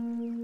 [0.00, 0.39] Mm-hmm.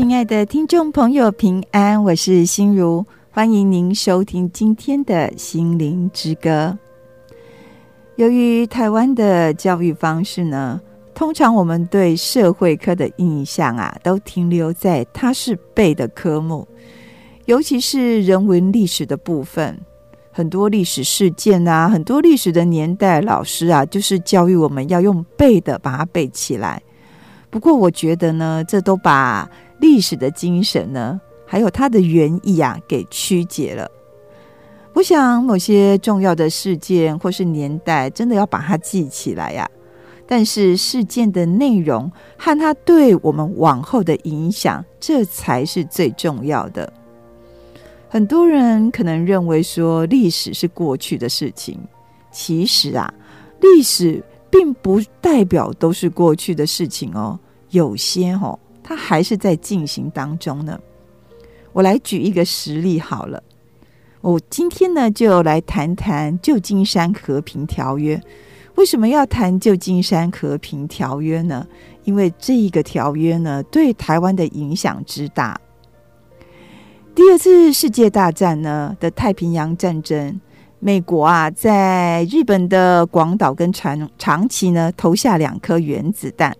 [0.00, 6.78] 亲爱的听众朋友，平安，我是心如，欢迎您收听今天的心灵之歌。
[8.16, 10.80] 由于台湾的教育方式呢，
[11.12, 16.66] 通常我们对社会科的印象啊，都停留在它是背的科目，
[17.44, 19.78] 尤其是人文历史的部分，
[20.32, 26.80] 很多历史事件啊，很多历史的年代，老师啊，就是教育我们要用背的把它背起来。
[27.50, 29.46] 不过，我觉得呢，这都把
[29.80, 33.90] 历史的精神呢，还有它的原意啊，给曲解了。
[34.92, 39.68] 我想，某些重要的事件或是年代，真的要把它记起来呀。
[40.26, 46.92] 但是，事件的内容和它对我们往后的影响，这才是最重要的。
[48.08, 51.78] 很多人可能认为说，历史是过去的事情，
[52.30, 53.12] 其实啊，
[53.60, 54.22] 历史。
[54.52, 57.38] 并不代表都是过去的事情哦，
[57.70, 60.78] 有些哦，它还是在进行当中呢。
[61.72, 63.42] 我来举一个实例好了，
[64.20, 68.20] 我今天呢就来谈谈旧金山和平条约。
[68.76, 71.66] 为什么要谈旧金山和平条约呢？
[72.04, 75.60] 因为这一个条约呢，对台湾的影响之大。
[77.14, 80.40] 第二次世界大战呢的太平洋战争。
[80.82, 86.56] 美国啊，在日本的广岛跟长长崎呢，投下两颗原子弹，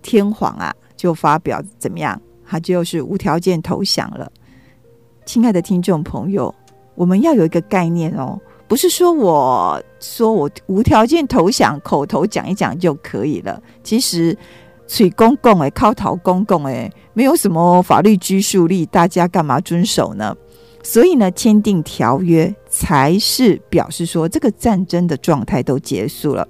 [0.00, 2.20] 天皇啊就发表怎么样？
[2.44, 4.30] 他就是无条件投降了。
[5.24, 6.54] 亲爱的听众朋友，
[6.94, 13.62] 我们要有一个概念哦，不是说我说我无条件投降，口头讲一讲就可以了。
[13.84, 14.36] 其实，
[14.86, 20.34] 取公共哎，靠讨公共哎，没有什么法律拘束力，大家干嘛遵守呢？
[20.82, 26.48] 所以呢，签订条约才是表示说这个战争的状态都结束了。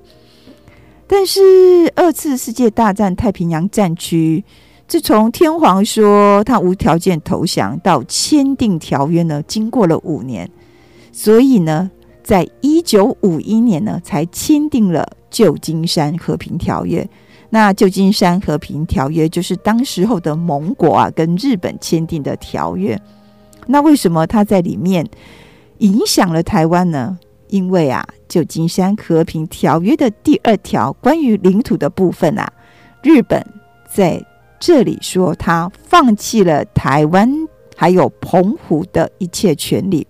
[1.08, 4.44] 但是二次世界大战太平洋战区，
[4.86, 10.48] 自从天皇说他无条件投降到签订条约呢，经过了五年。
[11.10, 11.90] 所以呢，
[12.22, 17.08] 在一九五一年呢，才签订了旧金山和平条约。
[17.50, 23.00] 那旧金山和平条约就是当时候的盟国啊，跟日本签订的条约。
[23.66, 25.08] 那为什么他在里面
[25.78, 27.18] 影响了台湾呢？
[27.48, 32.52] 因为啊，旧金山和平条约的第二条关于领土的部分啊，
[33.02, 33.44] 日本
[33.90, 34.24] 在
[34.58, 37.30] 这里说他放弃了台湾
[37.76, 40.06] 还有澎湖的一切权利。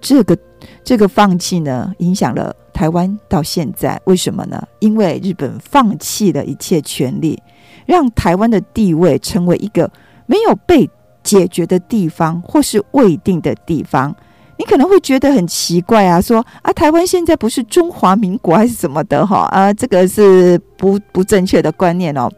[0.00, 0.36] 这个
[0.84, 4.00] 这个放弃呢，影响了台湾到现在。
[4.04, 4.62] 为什么呢？
[4.80, 7.42] 因为日本放弃了一切权利，
[7.86, 9.90] 让台湾的地位成为一个
[10.26, 10.88] 没有被。
[11.26, 14.14] 解决的地方或是未定的地方，
[14.58, 22.30] 你可能会觉得很奇怪啊，说啊，台湾现在不是中华民国还是什么的哈啊，这个是不不正确的观念哦。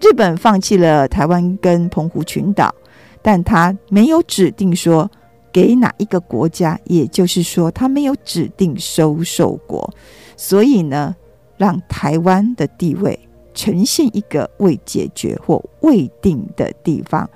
[0.00, 2.74] 日本放弃了台湾跟澎湖群岛，
[3.22, 5.10] 但他没有指定说
[5.52, 9.88] 给哪一个国家，也就是说他没有指定收受国，
[10.36, 11.14] 所以呢，
[11.56, 13.18] 让台湾的地位
[13.54, 17.28] 呈现一个未解决或未定的地方。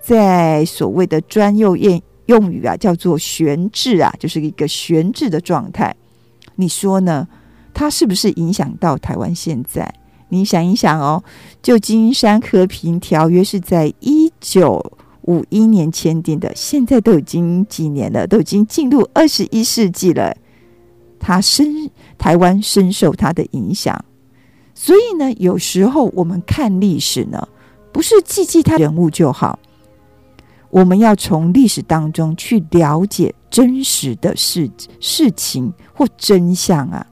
[0.00, 5.94] 在所谓的专用用用语啊，叫做悬置啊，就是一个悬置的状态。
[6.56, 7.26] 你说呢？
[7.72, 9.92] 它是不是影响到台湾现在？
[10.28, 11.22] 你想一想哦，
[11.60, 14.80] 旧金山和平条约是在一九
[15.22, 20.36] 五一年签订的，现在都已经几年了，都已经进入二十一世纪了。
[21.18, 24.04] 它深台湾深受它的影响，
[24.74, 27.48] 所以呢，有时候我们看历史呢，
[27.92, 29.58] 不是记记他人物就好。
[30.74, 34.68] 我们要从历史当中去了解真实的事
[34.98, 37.06] 事情或真相啊！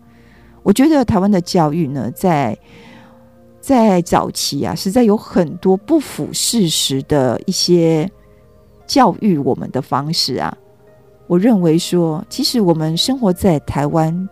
[0.65, 2.59] 我觉得台湾的教育呢，在
[3.61, 8.11] 在早期啊，实在有很多不符事实的一些
[8.85, 10.53] 教育我们的方式啊。
[11.29, 14.29] 我认为说，其实我们生活在台湾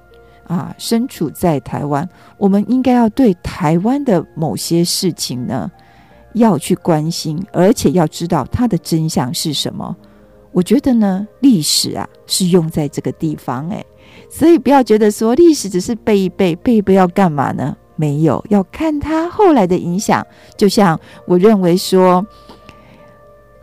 [0.49, 2.07] 啊，身处在台湾，
[2.37, 5.71] 我们应该要对台湾的某些事情呢，
[6.35, 9.97] 要去关心，而且要知道它的真相是什么。
[10.53, 13.87] 我觉得呢，历史啊是用在这个地方诶，
[14.29, 17.77] 所以不要觉得说历史只是背一背，背一背要干嘛呢？
[17.95, 20.27] 没有，要看它后来的影响。
[20.57, 22.25] 就像我认为说，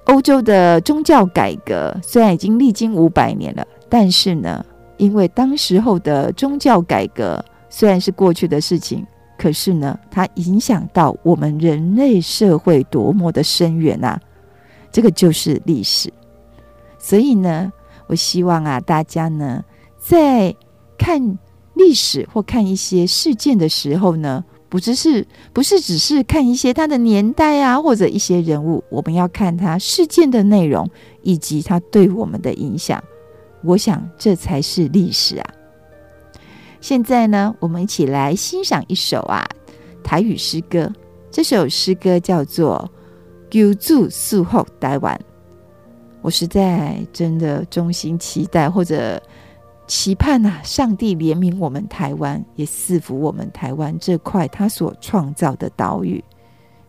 [0.06, 4.64] 欧洲的宗教改革虽然已经历经五百年了，但是呢，
[4.98, 9.06] 因为当时候的宗教改革虽然是过去的事情，
[9.38, 14.20] 可是呢，它影响到我们人类社会多么的深远啊！
[14.92, 16.12] 这个就是历史。
[16.98, 17.72] 所以呢，
[18.08, 19.64] 我希望啊，大家呢，
[20.00, 20.56] 在
[20.98, 21.38] 看
[21.76, 30.90] 历史或看一些事件的时候呢，不只是不是只是看一些它的年代啊，或者一些人物，我们要看它事件的内容
[31.22, 33.02] 以及它对我们的影响。
[33.64, 35.46] 我想这才是历史啊。
[36.80, 39.48] 现在呢，我们一起来欣赏一首啊
[40.04, 40.92] 台语诗歌。
[41.30, 42.90] 这首诗歌叫做
[43.52, 45.16] 《求主赐福台湾》。
[46.22, 49.22] 我实在真的衷心期待或者
[49.86, 56.24] 期盼呐、上帝怜悯我们台湾，也赐福我们台湾这块他所创造的岛屿。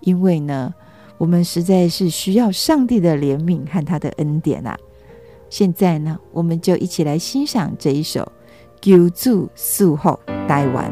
[0.01, 0.73] 因为呢，
[1.19, 4.77] 我们实在是需要上帝的怜悯和他的恩典啊！
[5.51, 8.23] 现在呢，我们就一起来欣赏这一首
[8.81, 10.91] 《求主赐福台湾》。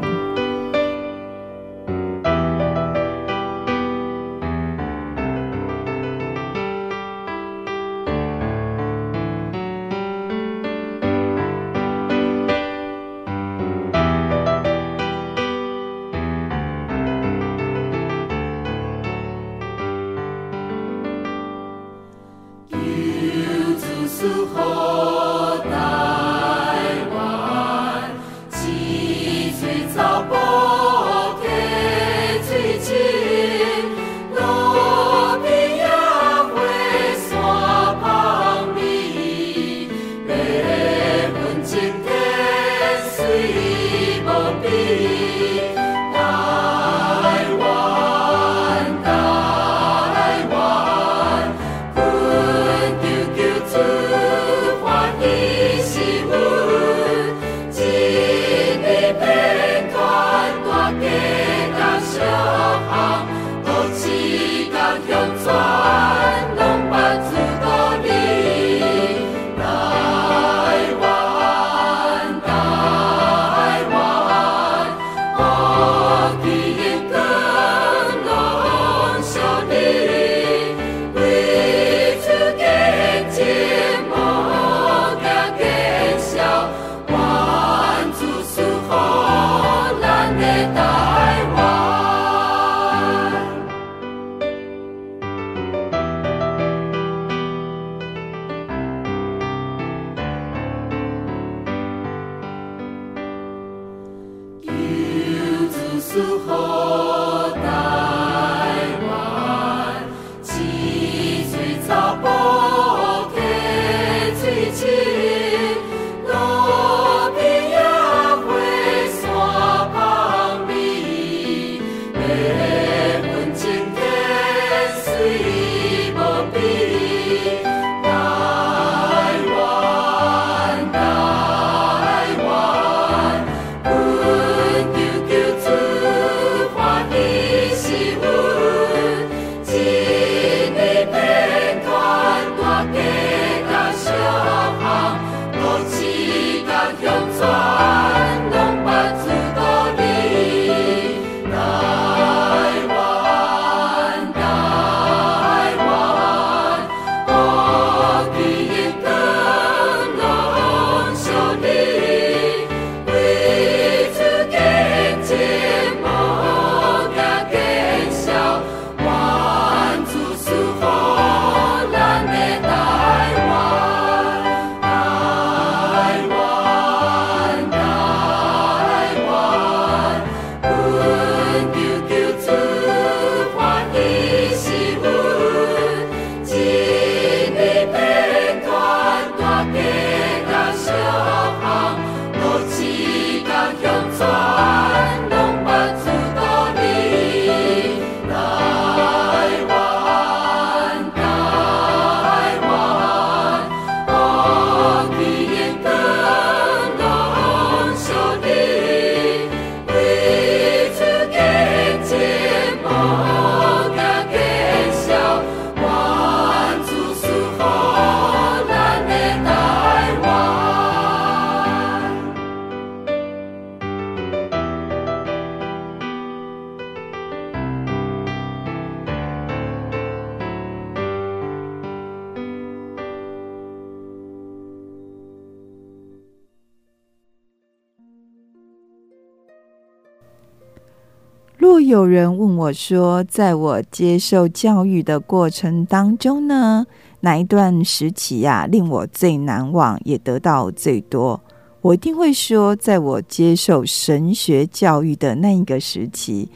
[241.87, 246.85] 有人问我说，在我接受教育的过程当中呢，
[247.21, 251.41] 哪一段时期呀，令我最难忘，也得到最多？
[251.79, 256.49] 我一定会说，在我接受神学教育的那一个时期，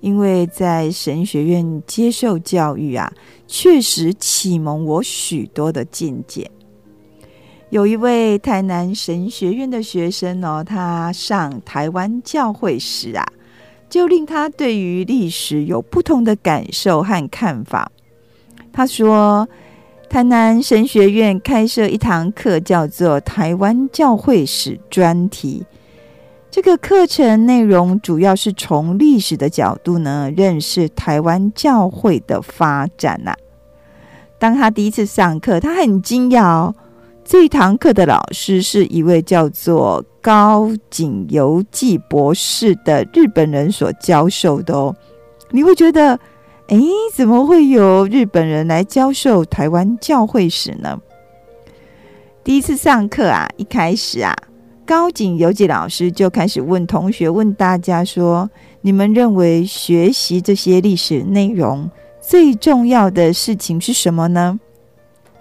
[0.00, 3.12] 因为在神学院接受教育啊，
[3.48, 6.48] 确实启蒙我许多的见解。
[7.70, 13.26] 有一位台南神学院的学生哦，他上台湾教会时啊，
[13.88, 17.90] 就令他对于历史有不同的感受和看法。
[18.72, 19.48] 他说，
[20.08, 25.64] 台南神学院开设一堂课，叫做《台湾教会史专题》。
[26.50, 33.36] 这个课程内容主要是从历史的角度呢，认识台湾教会的发展呐、啊。
[34.38, 36.74] 当他第一次上课，他很惊讶哦。
[37.28, 44.94] 这一堂课的老师是一位叫做高井由纪博士的日本人所教授的哦。
[45.50, 46.16] 你会觉得，
[46.68, 46.78] 哎，
[47.12, 51.00] 怎么会有日本人来教授台湾教会史呢？
[52.44, 54.32] 第一次上课啊，一开始啊，
[54.86, 58.48] 高井由纪老师就开始问同学，问大家说：
[58.82, 61.90] 你们认为学习这些历史内容
[62.20, 64.60] 最重要的事情是什么呢？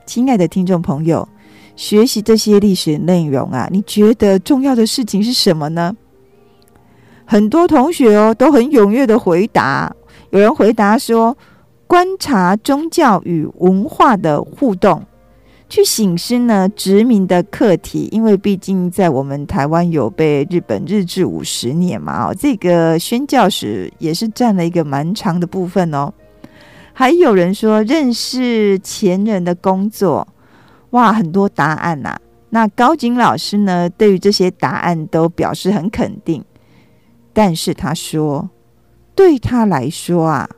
[0.08, 1.30] 亲爱的听众朋友。
[1.75, 5.96] 学习这些历史内容啊，你觉得重要的事情是什么呢？
[7.25, 9.94] 很多同学哦都很踊跃的回答。
[10.29, 11.36] 有人回答说：
[11.88, 15.03] 观察宗教与文化的互动，
[15.67, 18.08] 去省思呢殖民的课题。
[18.12, 26.13] 因为毕竟在我们台湾有被日本日治五十年嘛，哦，这个宣教史也是占了一个蛮长的部分哦。
[26.94, 30.27] 还有人说认识前人的工作。
[30.96, 32.18] 哇，很多答案呐、
[32.52, 36.42] 那高井老师呢，对于这些答案都表示很肯定。
[37.34, 38.50] 但是他说，
[39.14, 40.50] 对他来说啊，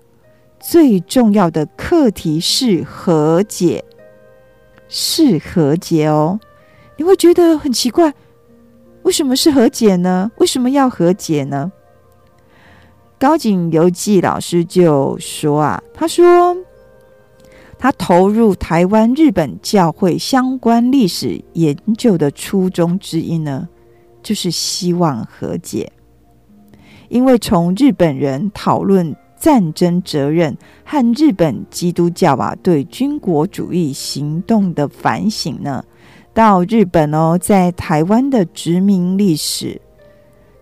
[0.60, 3.84] 最重要的课题是和解，
[4.88, 6.40] 是和解哦。
[6.98, 8.14] 你会觉得很奇怪，
[9.02, 10.32] 为什么是和解呢？
[10.38, 11.72] 为什么要和解呢？
[13.18, 16.56] 高井由纪老师就说啊，他说。
[17.80, 23.70] 他投入台湾日本教会相关历史研究的初衷之一呢，
[24.24, 25.92] 就是希望和解。
[27.10, 35.86] 因为从日本人讨论战争责任和日本基督教啊对军国主义行动的反省呢，
[36.34, 39.80] 到日本哦在台湾的殖民历史，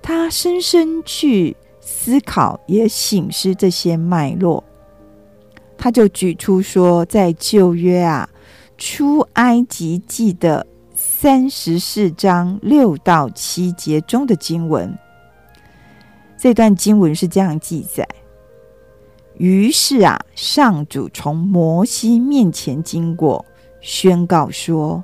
[0.02, 4.64] 他深深去思考也醒思这些脉络。
[5.78, 8.28] 他就举出说，在旧约啊，
[8.78, 10.66] 出埃及记的
[10.96, 14.98] 三十四章六到七节中的经文，
[16.38, 18.08] 这段经文是这样记载：
[19.38, 23.46] 于是啊，上主从摩西面前经过，
[23.80, 25.04] 宣告说：“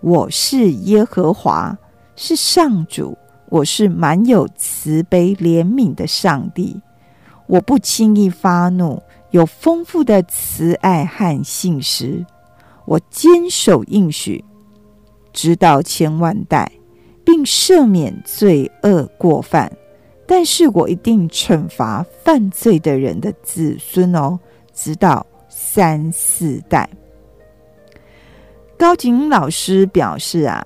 [0.00, 1.76] 我是耶和华，
[2.16, 3.16] 是上主，
[3.48, 6.80] 我是满有慈悲怜悯的上帝，
[7.46, 12.24] 我不轻易发怒。”有丰富的慈爱和信实，
[12.84, 14.44] 我坚守应许，
[15.32, 16.70] 直到千万代，
[17.24, 19.70] 并赦免罪恶过犯。
[20.26, 24.38] 但是我一定惩罚犯罪的人的子孙哦，
[24.74, 26.88] 直到三四代。
[28.76, 30.64] 高井老师表示啊，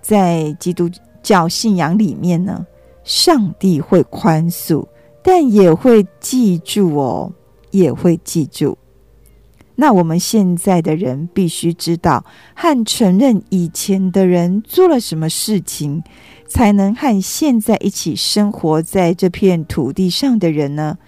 [0.00, 0.90] 在基督
[1.22, 2.66] 教信仰里面呢，
[3.04, 4.84] 上帝会宽恕，
[5.22, 7.32] 但也会记住哦。
[7.70, 8.78] 也会记住。
[9.80, 16.02] 那我们现在的人必须知道和承认以前的人做了什么事情，
[16.48, 20.98] 才能和现在一起生活在这片土地上的人呢，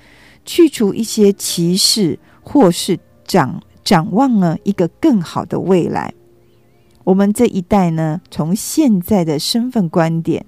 [0.44, 6.14] 去除一些歧视，或是展展望了一个更好的未来。
[7.02, 10.46] 我们这一代呢，从现在的身份观点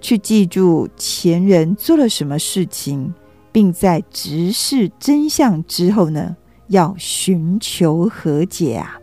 [0.00, 3.12] 去记住前人做了什么事情。
[3.52, 6.36] 并在直视真相之后呢，
[6.68, 8.98] 要寻求和解啊！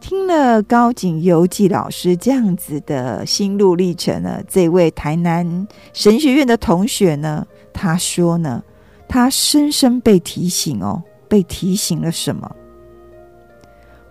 [0.00, 8.62] 听了高井由纪老师这样子的心路历程呢，这位台南神学院的同学呢，他说呢，
[9.08, 12.50] 他深深被提醒哦，被提醒了什么？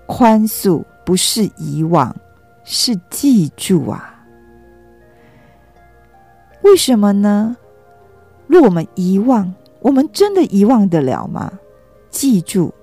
[0.05, 2.15] 宽恕不是遗忘，
[2.63, 4.13] 是记住啊！
[6.63, 7.55] 为什么呢？
[8.47, 11.51] 若我们遗忘，我们真的遗忘得了吗？
[12.09, 12.73] 记住，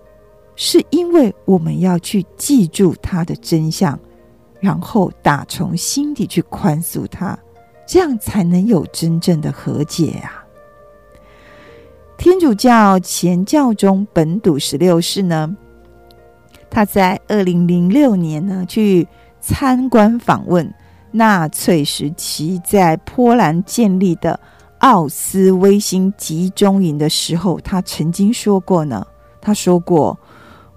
[0.55, 3.99] 是因为我们要去记住它的真相，
[4.61, 7.37] 然后打从心底去宽恕它，
[7.87, 10.45] 这样才能有真正的和解啊！
[12.17, 15.57] 天主教前教宗本笃十六世呢，
[16.71, 19.09] 他在二零零六年呢去
[19.41, 20.73] 参观访问
[21.11, 24.39] 纳粹时期在波兰建立的
[24.85, 29.07] 奥斯威辛集中营的时候，他曾经说过呢，
[29.41, 30.19] 他说过，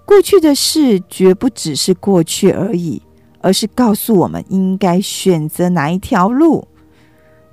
[0.06, 3.02] 过去的事绝不只是过去而已，
[3.42, 6.66] 而是告诉我们应该选择哪一条路，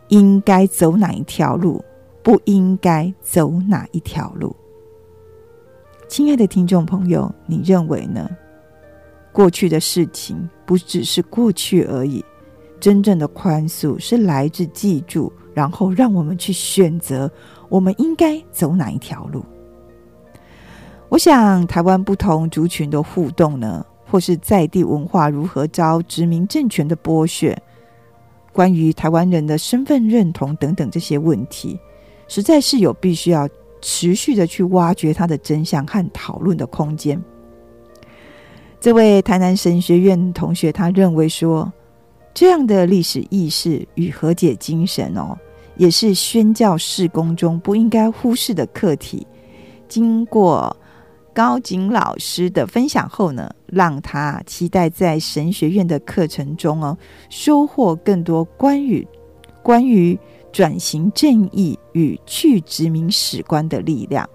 [0.08, 1.84] 应该走哪一条路。
[2.24, 4.56] 不应该走哪一条路？
[6.08, 8.28] 亲爱的听众朋友，你认为呢？
[9.34, 12.24] 过去的事情不只是过去而已，
[12.86, 17.28] 真正的宽恕是来自记住，然后让我们去选择
[17.68, 19.44] 我们应该走哪一条路。
[21.10, 27.60] 我想，台湾不同族群的互动呢，或是在地文化如何遭殖民政权的剥削，
[28.54, 31.80] 关于台湾人的身份认同等等这些问题。
[32.28, 33.50] 实在是有必须要
[33.82, 37.20] 持续的去挖掘它的真相和讨论的空间。
[38.80, 41.74] 这位台南神学院同学他认为说，
[42.36, 45.36] 这样的历史意识与和解精神哦，
[45.78, 49.26] 也是宣教事工中不应该忽视的课题。
[49.88, 50.76] 经过
[51.34, 56.96] 高景老师的分享后呢，让他期待在神学院的课程中哦，
[57.30, 59.08] 收获更多关于
[59.64, 60.20] 关于。
[60.52, 64.26] 转型正义与去殖民史观的力量，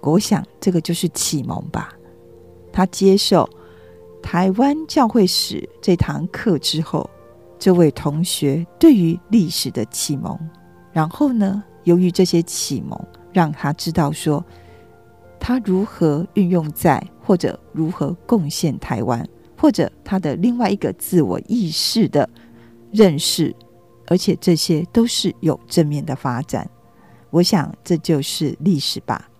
[0.00, 1.92] 我想这个就是启蒙吧。
[2.72, 3.46] 他接受
[4.26, 7.08] 台湾教会史这堂课之后，
[7.60, 10.36] 这位同学对于历史的启蒙，
[10.92, 13.00] 然后呢，由于这些启蒙，
[13.32, 14.44] 让他知道说
[15.38, 19.24] 他如何运用在或者如何贡献台湾，
[19.56, 22.28] 或者他的另外一个自我意识的
[22.90, 23.54] 认识。
[24.08, 26.68] 而且这些都是有正面的发展，
[27.30, 29.30] 我想这就是历史吧。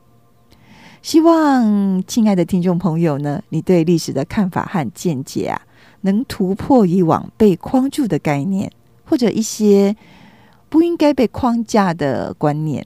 [1.06, 5.62] 希望亲爱的听众朋友呢，你对历史的看法和见解啊，
[6.00, 8.72] 能突破以往被框住的概念，
[9.04, 9.94] 或者一些
[10.68, 12.84] 不应该被框架的观念。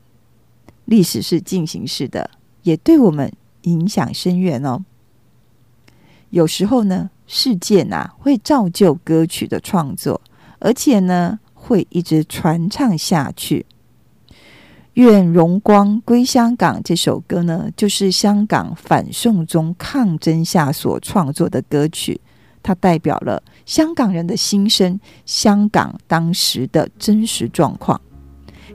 [0.84, 2.30] 历史是进行式的，
[2.62, 4.84] 也对我们影响深远哦。
[6.28, 10.20] 有时候呢，事件啊会造就歌曲的创作，
[10.58, 11.40] 而且呢。
[11.62, 13.66] 会一直传唱下去。
[14.94, 22.20] 愿荣光归香港这首歌呢，就是香港反送中抗争下所创作的歌曲，
[22.62, 28.00] 它代表了香港人的心声，香港当时的真实状况。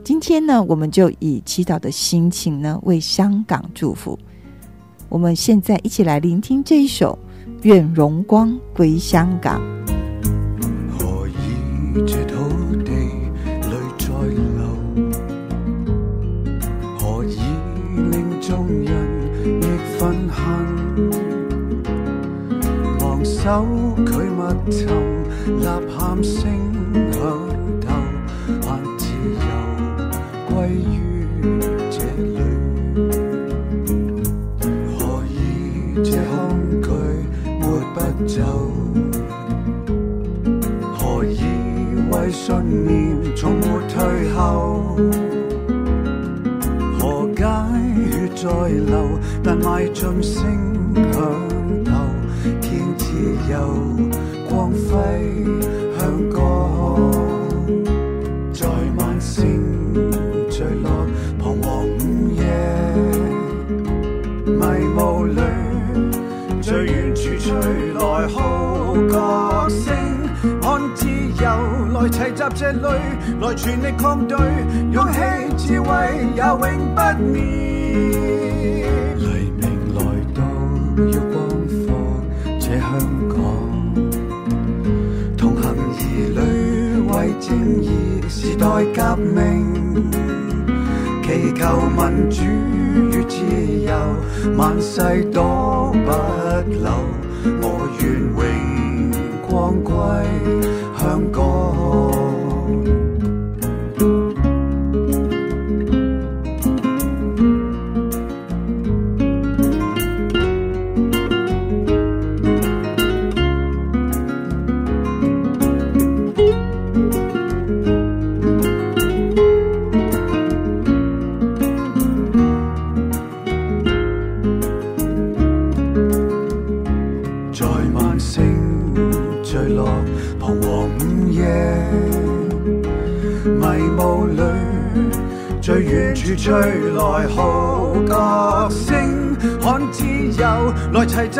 [0.02, 4.18] 今天呢，我们就以祈祷的心情呢，为香港祝福。
[5.08, 7.18] 我们现在一起来聆听这一首
[7.62, 9.60] 《愿荣光归香港》。
[18.46, 18.64] 手
[24.06, 24.86] 拒密寻，
[25.60, 26.46] 呐喊声
[27.12, 27.18] 响
[27.80, 27.86] 透，
[28.62, 28.64] 盼
[28.96, 29.04] 自
[29.34, 29.48] 由
[30.48, 31.26] 归于
[31.90, 32.38] 这里。
[34.96, 34.96] 何
[35.28, 35.34] 以
[36.04, 36.32] 这恐
[36.80, 36.86] 惧
[37.60, 37.62] 抹
[37.94, 38.36] 不走？
[40.94, 41.34] 何以
[42.12, 42.44] 为信
[42.86, 42.94] 念
[43.34, 44.75] 从没退后？
[48.36, 50.42] 再流，但迈进星
[51.10, 51.22] 响
[51.86, 51.90] 头，
[52.60, 53.06] 天自
[53.50, 53.56] 由
[54.46, 54.92] 光辉
[55.98, 57.15] 向各。
[72.58, 72.80] 这里，
[73.38, 74.34] 来全力抗拒，
[74.90, 75.20] 勇气
[75.58, 75.94] 智慧
[76.34, 76.58] 也永
[76.94, 77.36] 不灭。
[79.18, 79.62] 黎明
[79.94, 80.00] 来
[80.34, 80.40] 到，
[81.12, 81.34] 要光
[81.68, 81.84] 复
[82.58, 82.88] 这香
[83.28, 83.36] 港，
[85.36, 86.40] 同行儿女
[87.10, 87.46] 为正
[87.82, 87.86] 义
[88.26, 88.64] 时代
[88.94, 89.36] 革命，
[91.22, 92.40] 祈求民主
[93.12, 93.36] 与自
[93.84, 93.92] 由，
[94.56, 96.10] 万世都不
[96.72, 96.88] 留。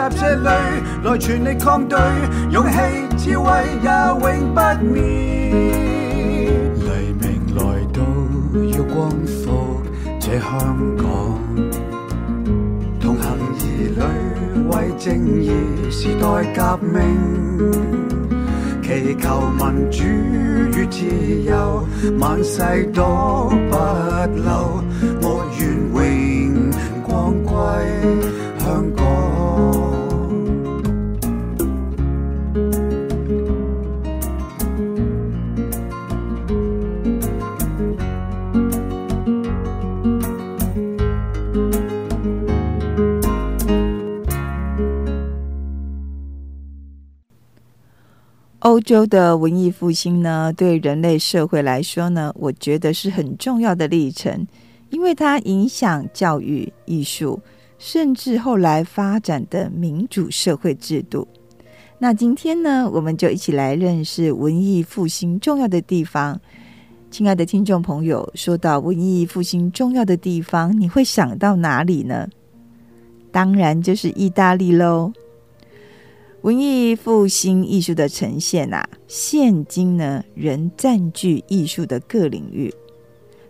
[0.06, 0.48] 来齐集这里，
[1.02, 1.98] 来全力抗对，
[2.52, 2.78] 勇气
[3.16, 3.50] 智慧
[3.82, 3.90] 也
[4.20, 5.02] 永不灭。
[6.74, 6.86] 黎
[7.20, 7.24] 明
[7.56, 7.60] 来
[7.92, 7.98] 到，
[8.70, 9.82] 要光复
[10.20, 11.04] 这香港，
[13.00, 13.58] 同行儿
[13.96, 14.00] 女
[14.68, 15.06] 为正
[15.42, 15.50] 义
[15.90, 16.94] 时代革命。
[18.82, 20.04] 祈求民主
[20.78, 21.04] 与自
[21.50, 21.84] 由，
[22.20, 22.62] 万世
[22.94, 23.02] 都
[23.68, 23.74] 不
[24.36, 24.46] 留。
[25.22, 25.75] 我愿。
[48.86, 54.46] 洲的文艺复兴呢，对人类社会来说呢，我觉得是很重要的历程，
[54.90, 57.40] 因为它影响教育、艺术，
[57.78, 61.26] 甚至后来发展的民主社会制度。
[61.98, 66.40] 那今天呢，我们就一起来认识文艺复兴重要的地方。
[67.10, 72.28] 亲爱的听众朋友，说到文艺复兴重要的地方，你会想到哪里呢？
[73.32, 75.12] 当然就是意大利喽。
[76.46, 82.72] 文艺复兴艺术的呈现啊，现今呢仍占据艺术的各领域，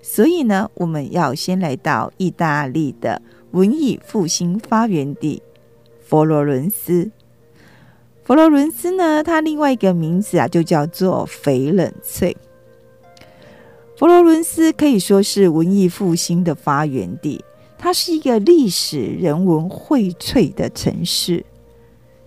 [0.01, 5.43] 所以呢，我们要先来到意大利的文艺复兴发源地
[6.07, 7.11] 佛罗伦斯。
[8.25, 12.35] 佛罗伦斯呢，它另外一个名字啊，就叫做翡冷翠。
[13.99, 17.45] 佛罗伦斯可以说是文艺复兴的发源地，
[17.77, 21.45] 它是一个历史人文荟萃的城市。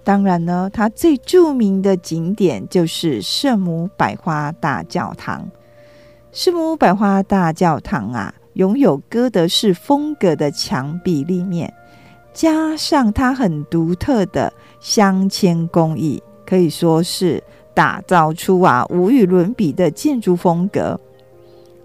[0.09, 5.47] 当然呢，它最著名的景点就是圣母百花大教堂。
[6.31, 11.71] 圣母百花大教堂啊，拥有哥德式风格的墙壁立面，
[12.33, 17.43] 加上它很独特的镶嵌工艺，可以说是
[17.75, 20.99] 打造出啊无与伦比的建筑风格。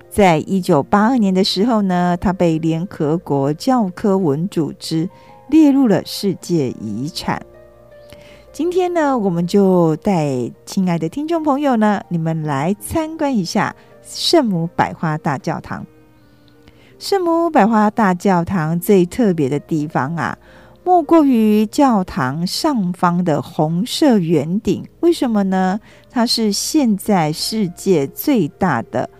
[0.08, 5.10] 在一九八二年的时候呢，它被联合国教科文组织
[5.50, 7.44] 列入了世界遗产。
[8.54, 15.84] 今天呢，我们就带亲爱的听众朋友呢，你们来参观一下圣母百花大教堂。
[17.00, 20.38] 圣母百花大教堂最特别的地方啊，
[20.84, 24.86] 莫过于教堂上方的红色圆顶。
[25.00, 25.80] 为什么呢？
[26.08, 29.10] 它是现在世界最大的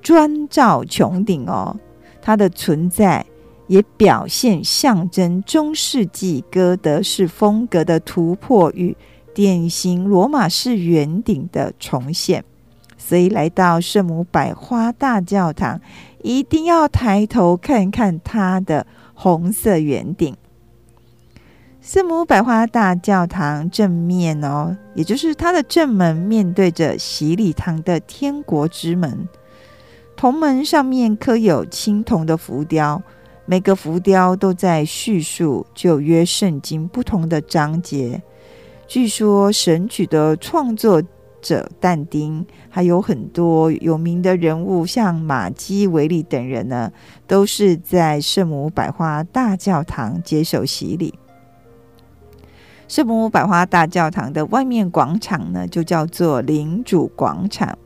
[0.00, 1.76] 砖造穹顶哦，
[2.22, 3.26] 它的存在。
[3.68, 8.96] 也表现象征中世纪哥德式风格的突破与
[9.32, 12.44] 典型罗马式圆顶的重现，
[12.96, 15.80] 所以来到圣母百花大教堂，
[16.22, 20.36] 一定要抬头看看它的红色圆顶。
[21.80, 29.28] 圣母百花大教堂正面哦，也就是它的正门，面对着洗礼堂的天国之门，
[30.16, 33.02] 铜门上面刻有青铜的浮雕。
[33.50, 38.22] 每个浮雕都在叙述旧约圣经不同的章节。
[38.86, 41.02] 据说神曲的创作
[41.40, 46.92] 者但丁，还有很多有名的人物，像马基维利等人呢，
[47.26, 51.14] 都是在圣母百花大教堂接受洗礼。
[52.86, 57.78] 圣母百花大教堂的外面广场呢，就叫做领主广场。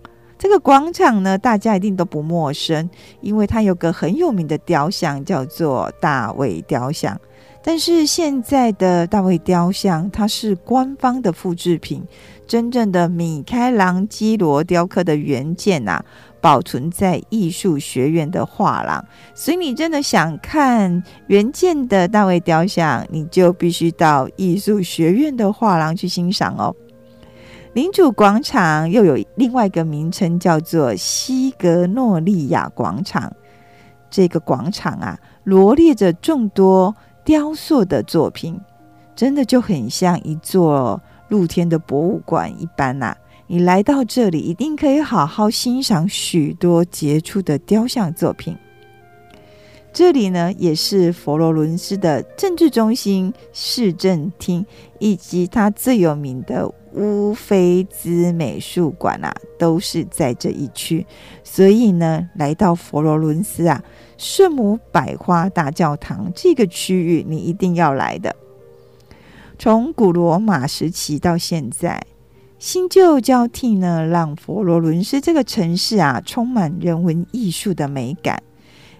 [0.42, 7.16] 这个广场呢，大家一定都不陌生，因为它有个很有名的雕像，叫做大卫雕像。
[7.62, 12.02] 但是现在的大卫雕像，它是官方的复制品，
[12.44, 16.04] 真正的米开朗基罗雕刻的原件啊，
[16.40, 19.04] 保存在艺术学院的画廊。
[19.36, 26.74] 所以你真的想看原件的大卫雕像，你就必须到艺术学院的画廊去欣赏哦。
[27.74, 33.34] 领主广场又有另外一个名称，叫做西格诺利亚广场。
[34.10, 38.60] 这个广场啊，罗列着众多雕塑的作品，
[39.16, 48.54] 真的就很像一座露天的博物馆一般呐、你来到这里，一定可以好好欣赏许多杰出的雕像作品。
[49.92, 54.64] 这里呢，也是佛罗伦斯的政治中心、市政厅，
[54.98, 56.72] 以及它最有名的。
[56.94, 61.06] 乌菲兹美术馆啊，都是在这一区，
[61.42, 63.82] 所以呢，来到佛罗伦斯啊，
[64.18, 68.36] 圣母百花大教堂这个区域，你一定要来的。
[69.58, 72.04] 从古罗马时期到现在，
[72.58, 78.42] 新旧交替呢，让佛罗伦斯这个城市啊，充满人文艺术的美感。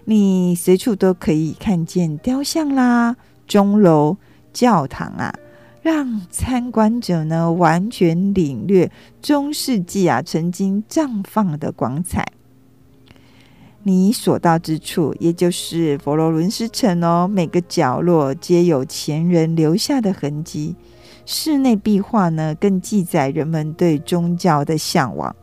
[0.05, 3.15] 你随处都可以看见雕像啦、
[3.47, 4.17] 钟楼、
[4.51, 5.33] 教堂啊，
[5.81, 12.25] 让参观者呢完全领略中世纪啊曾经绽放的光彩。
[13.83, 20.75] 你所到之处，也就是佛罗伦斯城哦，每个角落皆有前人留下的痕迹。
[21.25, 25.33] 室内壁画呢，更记载人们对宗教的向往。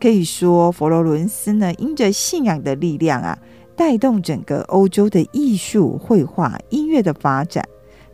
[0.00, 3.38] 可以说，佛罗伦斯呢，因着信仰的力量啊。
[3.78, 7.64] 带动整个欧洲的艺术、绘画、音乐的发展，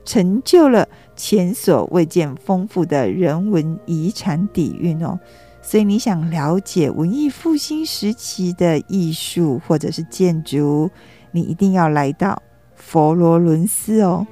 [0.04, 5.18] 成就了前所未见丰富的人文遗产底蕴哦。
[5.62, 10.90] 所以，你想了解文艺复兴时期的艺术或者是建筑，
[11.32, 12.42] 你一定要来到
[12.76, 14.26] 佛罗伦斯哦。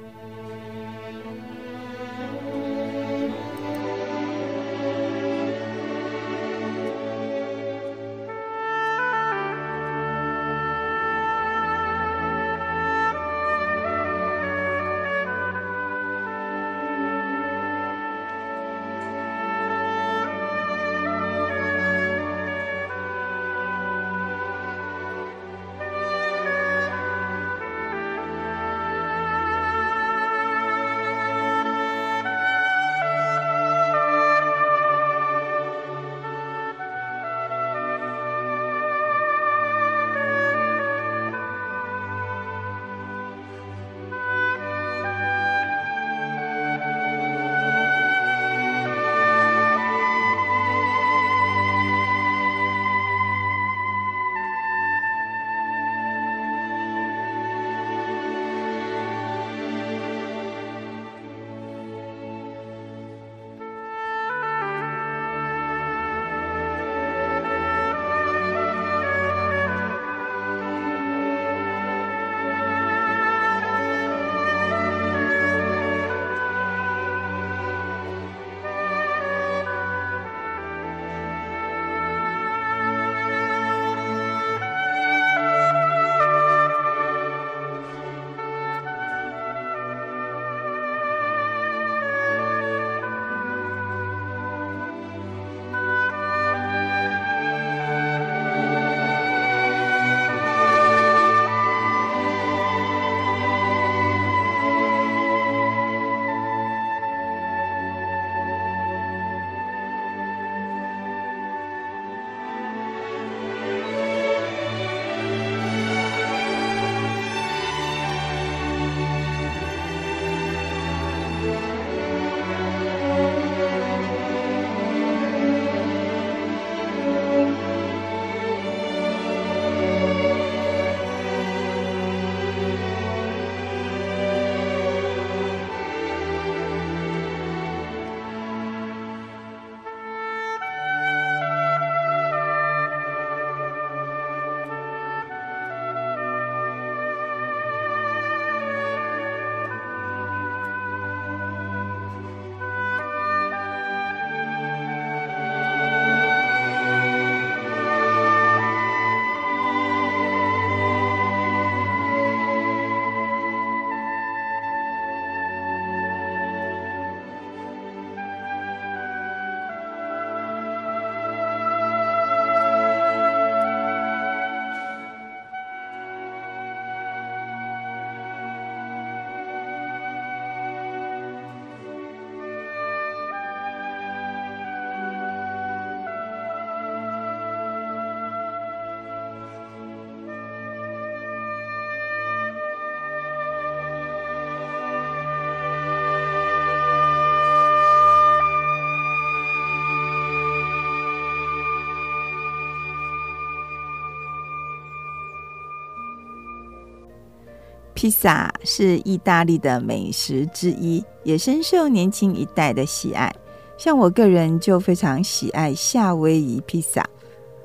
[208.03, 213.33] 披萨是意大利的美食之一，也深受年轻一代的喜爱。
[213.77, 217.07] 像我个人就非常喜爱夏威夷披萨。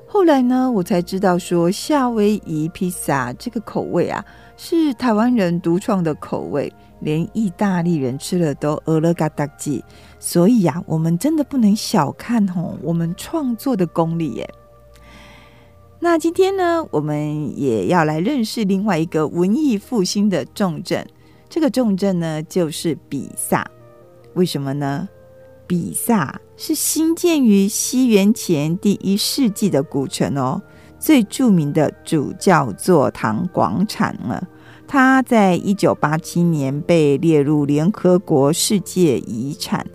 [0.07, 4.23] 后来呢，我才知道说夏威夷披萨这个口味啊，
[4.55, 6.71] 是台湾人独创的口味，
[7.01, 9.83] 连意大利人吃了都饿了嘎达鸡。
[10.19, 14.49] 所以呀、啊，我们真的不能小看吼我们创作的功力耶。
[16.01, 21.05] 那今天呢，我们也要来认识另外一个文艺复兴的重镇。
[21.49, 23.69] 这个重镇呢，就是比萨。
[24.35, 25.09] 为什么呢？
[25.67, 30.61] 比萨是兴建于西元前第一世纪的古城哦，
[30.97, 34.47] 最著名的主教座堂广场了。
[34.87, 39.85] 它在一九八七年被列入联合国世界遗产。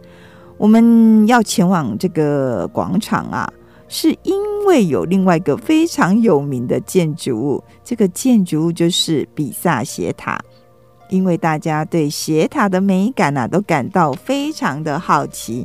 [0.59, 3.53] 我们要前往这个广场啊，
[3.97, 4.35] 是因
[4.67, 10.37] 为有另外一个非常有名的建筑物，这个建筑物就是比萨斜塔。
[11.11, 15.65] 因为大家对斜塔的美感啊，都感到非常的好奇。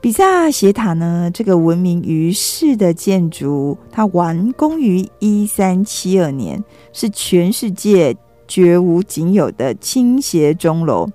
[0.00, 8.16] 比萨斜塔呢，这个闻名于世的建筑，它完工于一三七二年，是全世界
[8.48, 11.06] 绝无仅有的倾斜钟楼。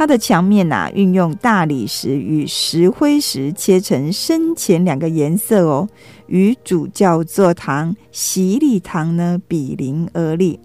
[0.00, 5.86] 它的墙面呐、运用大理石与石灰石切成深浅两个颜色哦，
[6.26, 10.58] 与主教座堂、洗礼堂呢比邻而立。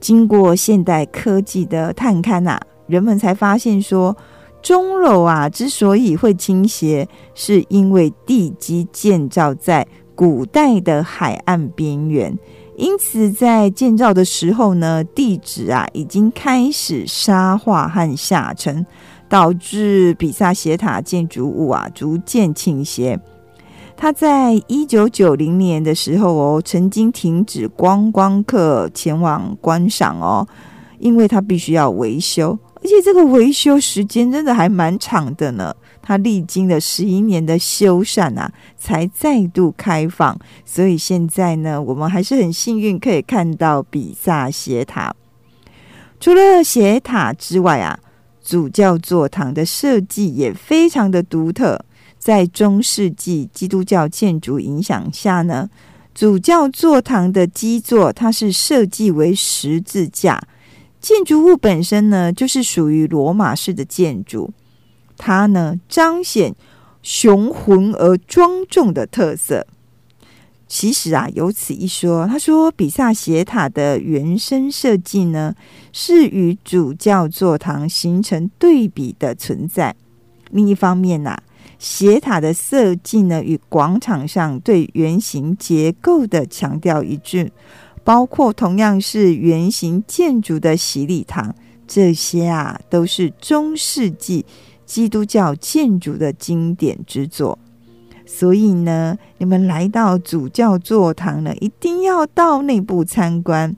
[0.00, 4.14] 经过现代科技的探勘呐、人们才发现说，
[4.60, 12.38] 钟楼啊之所以会倾斜，是因为地基建造在古代的海岸边缘，
[12.80, 18.84] 因此在建造的时候呢，地质啊已经开始沙化和下沉，
[19.28, 23.20] 导致比萨斜塔建筑物啊逐渐倾斜。
[23.98, 30.48] 它在一九九零年的时候哦，曾经停止观光客前往观赏哦，
[30.98, 35.76] 因为它必须要维修，而且这个维修时间真的还蛮长的呢。
[36.10, 40.36] 它历经了十一年的修缮啊，才再度开放。
[40.64, 45.14] 所以现在呢，我们还是很幸运可以看到比萨斜塔。
[46.18, 47.96] 除了斜塔之外啊，
[48.42, 51.80] 主教座堂的设计也非常的独特。
[52.18, 55.70] 在中世纪基督教建筑影响下呢，
[56.12, 60.42] 主教座堂的基座它是设计为十字架，
[61.00, 64.52] 建筑物本身呢就是属于罗马式的建筑，
[65.20, 66.54] 它呢彰显
[67.02, 69.66] 雄浑而庄重的特色。
[70.66, 75.54] 其实啊，有此一说，他说比萨斜塔的原生设计呢
[75.92, 79.94] 是与主教座堂形成对比的存在。
[80.50, 81.42] 另一方面呐、啊。
[81.78, 87.50] 斜塔的设计呢，与广场上对圆形结构的强调一致，
[88.04, 91.54] 包括同样是圆形建筑的洗礼堂，
[91.88, 94.44] 这些啊都是中世纪
[94.90, 97.56] 基督教建筑的经典之作。
[98.26, 103.72] 所以呢，你们来到主教座堂呢，一定要到内部参观，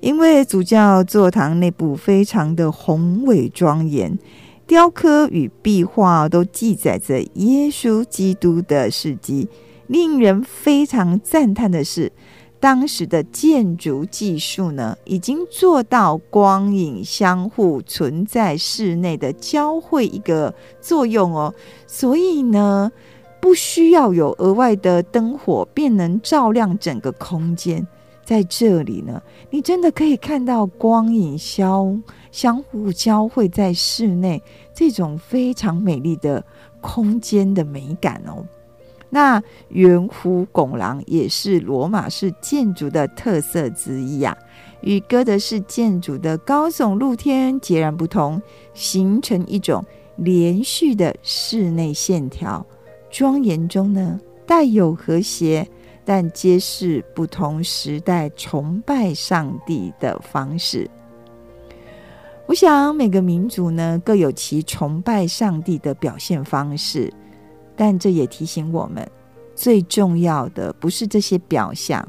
[0.00, 4.18] 因为主教座堂内部非常的宏伟庄严。
[4.66, 9.46] 雕刻与壁画都记载着耶稣基督的事迹。
[9.86, 12.10] 令人非常赞叹的是，
[12.64, 21.54] 当时的建筑技术呢，已经做到光影相互存在室内的交汇一个作用哦。
[21.86, 22.90] 所以呢，
[23.38, 27.86] 不需要有额外的灯火，便能照亮整个空间。
[28.24, 36.42] 在这里呢，你真的可以看到光影相相互交汇在室内这种非常美丽的
[36.80, 38.42] 空间的美感哦。
[39.14, 44.36] 那圆弧拱廊也是罗马式建筑的特色之一啊，
[44.80, 48.42] 与哥德式建筑的高耸露天截然不同，
[48.74, 49.84] 形成一种
[50.16, 52.66] 连续的室内线条，
[53.08, 55.64] 庄严中呢带有和谐。
[56.04, 60.90] 但皆是不同时代崇拜上帝的方式。
[62.46, 67.10] 我想每个民族呢各有其崇拜上帝的表现方式，
[67.76, 69.08] 但这也提醒我们，
[69.54, 72.06] 最重要的不是这些表象，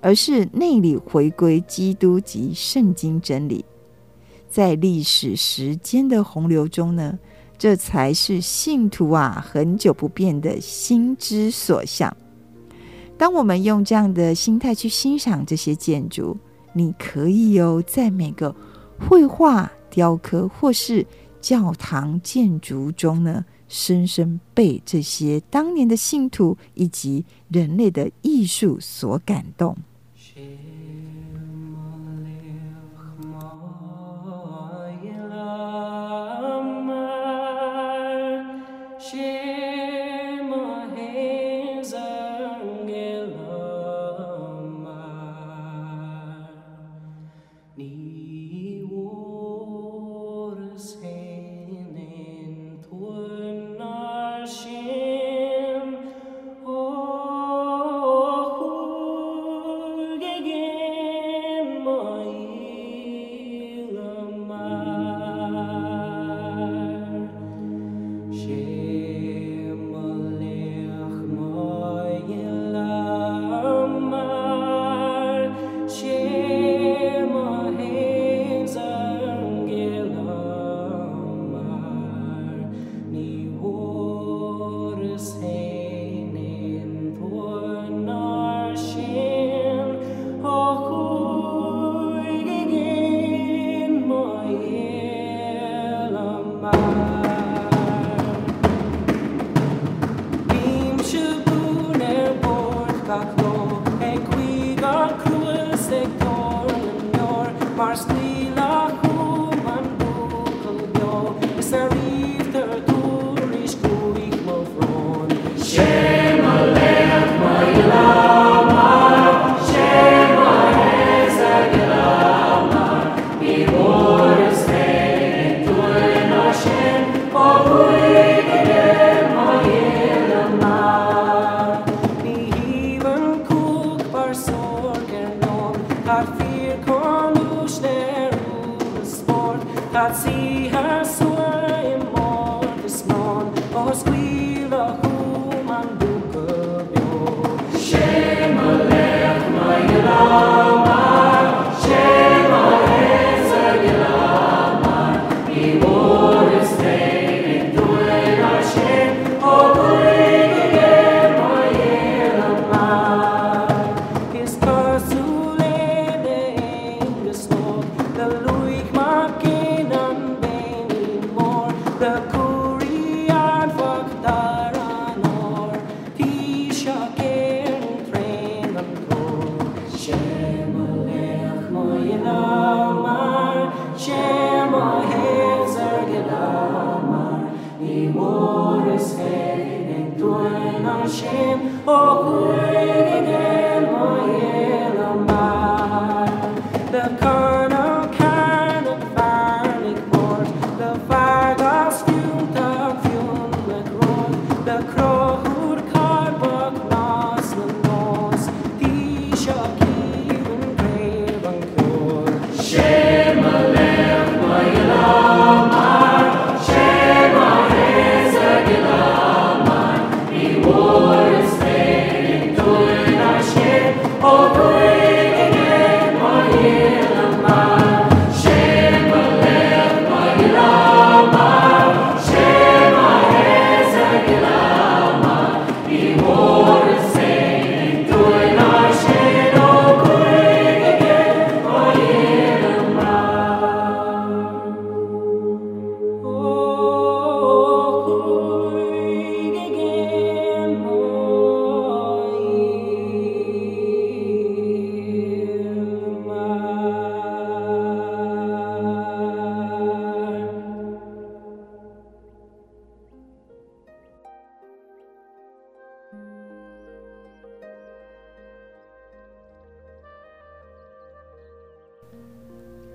[0.00, 3.64] 而是内里回归基督及圣经真理。
[4.48, 7.18] 在历史时间的洪流中呢，
[7.58, 12.16] 这才是信徒啊恒久不变的心之所向。
[13.18, 16.36] 当我们用这样的心态去欣赏这些建筑，
[16.72, 18.54] 你可以哦，在每个
[18.98, 21.04] 绘画、雕刻或是
[21.40, 29.76] 教堂建筑中呢，深深被这些当年的信徒以及人类的艺术所感动。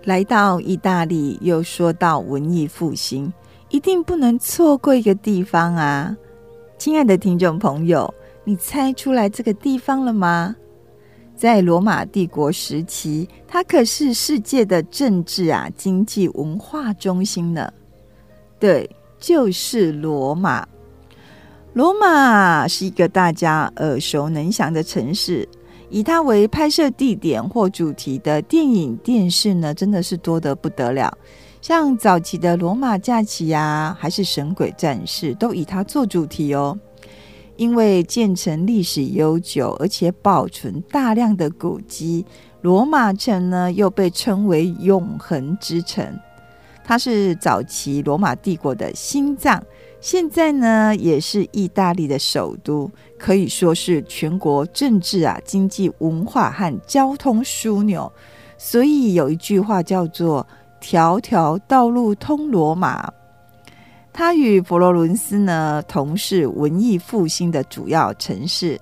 [0.05, 3.31] 来到意大利，又说到文艺复兴，
[3.69, 6.15] 一定不能错过一个地方啊！
[6.77, 10.55] 亲爱的听众朋友，你猜出来这个地方了吗？
[11.35, 17.71] 在罗马帝国时期，它可是世界的政治啊、经济、文化中心呢。
[18.59, 20.67] 对，就是罗马。
[21.71, 25.47] 罗马是一个大家耳熟能详的城市。
[25.93, 31.15] 以它为拍摄地点或主题的电影、电视呢，真的是多得不得了。
[31.61, 36.75] 像早期的《罗马假期》呀，还是《神鬼战士》，都以它做主题哦。
[37.57, 42.25] 因为建成历史悠久，而且保存大量的古迹，
[42.61, 46.03] 罗马城呢又被称为“永恒之城”。
[46.83, 49.63] 它是早期罗马帝国的心脏。
[50.03, 58.11] 现在呢，也是意大利的首都，可以说是全国政治啊、经济、文化和交通枢纽。
[58.57, 60.45] 所以有一句话叫做
[60.81, 63.09] “条条道路通罗马”。
[64.11, 68.77] 它与佛罗伦斯呢，同是文艺复兴的主要城市。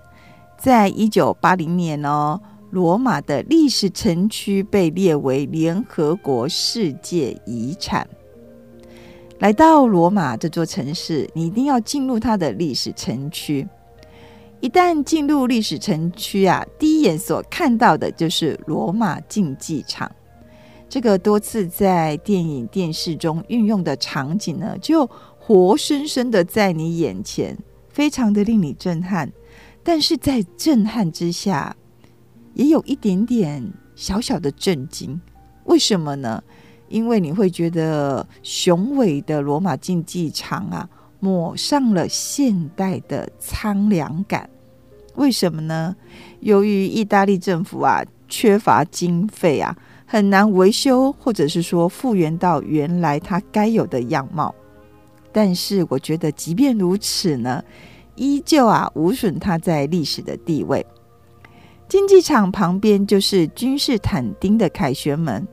[0.58, 2.42] 在一九八零年哦，
[2.72, 8.08] 罗马的历史城区被列为联合国世界遗产。
[9.42, 13.68] 来到罗马这座城市，你一定要进入它的历史城区。
[14.60, 20.10] 一旦进入历史城区啊，第一眼所看到的就是罗马竞技场。
[20.88, 27.58] 这个多次在电影、电视中运用的场景呢，就活生生的在你眼前，
[27.90, 29.28] 非常的令你震撼。
[29.82, 31.76] 但是在震撼之下，
[32.54, 35.20] 也有一点点小小的震惊。
[35.64, 36.44] 为什么呢？
[36.92, 40.88] 因为你会觉得雄伟的罗马竞技场啊，
[41.22, 44.48] 抹上了现代的苍凉感。
[45.16, 45.96] 为什么呢？
[46.42, 49.76] 由于意大利政府啊缺乏经费啊，
[50.06, 54.54] 很难维修或者是说复原到原来它该有的样貌。
[55.32, 57.64] 但是我觉得，即便如此呢，
[58.16, 60.86] 依旧啊无损它在历史的地位。
[61.88, 65.48] 竞技场旁边就是君士坦丁的凯旋门。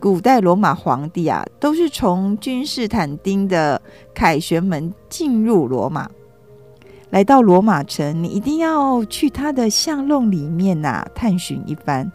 [0.00, 3.80] 古代罗马皇帝啊，都是从君士坦丁的
[4.14, 6.08] 凯旋门进入罗马。
[7.10, 12.10] 来到罗马城，你一定要去它的巷弄里面呐、啊，探寻一番。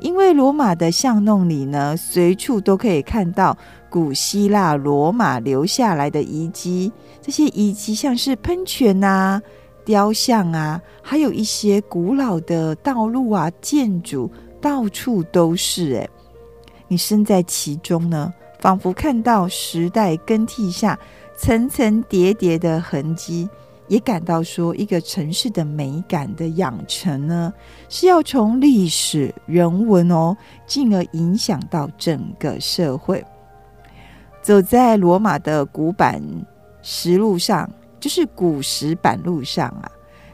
[0.00, 3.56] 因为罗马的巷弄里呢，随处都可以看到
[3.88, 6.92] 古希腊罗马留下来的遗迹。
[7.20, 9.40] 这些遗迹像是喷泉啊、
[9.84, 14.28] 雕像啊，还有一些古老的道路啊、建筑，
[14.60, 16.10] 到处都是诶。
[16.88, 20.98] 你身在其中呢，仿佛看到时代更替下
[21.36, 23.48] 层层叠叠的痕迹，
[23.86, 27.52] 也感到说一个城市的美感的养成呢，
[27.88, 30.36] 是要从历史人文哦，
[30.66, 33.24] 进而影响到整个社会。
[34.42, 36.22] 走在罗马的古板
[36.82, 37.70] 石路上，
[38.00, 39.90] 就是古石板路上啊，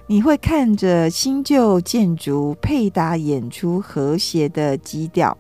[0.07, 5.37] 你会看着新旧建筑配搭，演出和谐的基调。